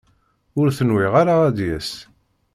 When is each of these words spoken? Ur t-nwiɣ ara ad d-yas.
Ur 0.59 0.67
t-nwiɣ 0.77 1.13
ara 1.21 1.35
ad 1.47 1.53
d-yas. 1.57 1.91